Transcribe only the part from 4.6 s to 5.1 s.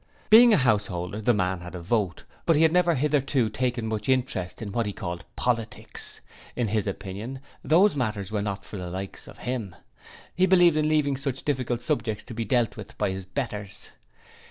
what he